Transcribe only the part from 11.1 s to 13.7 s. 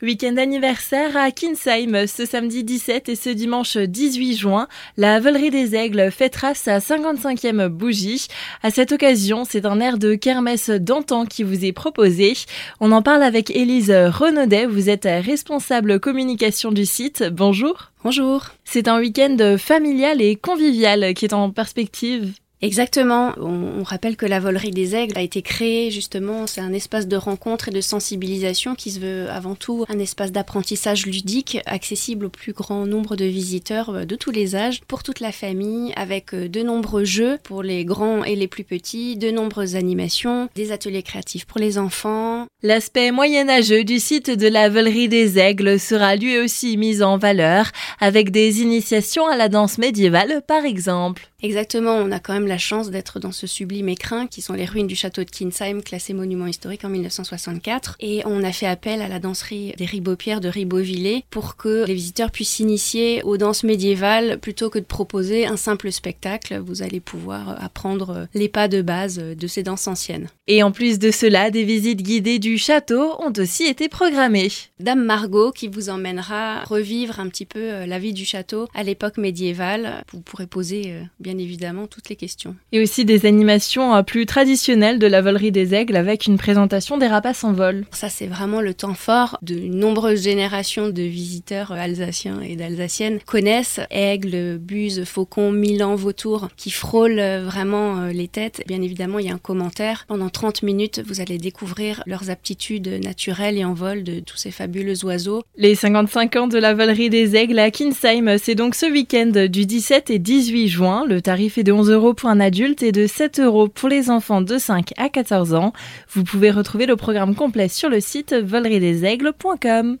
qui vous est proposé. On en parle avec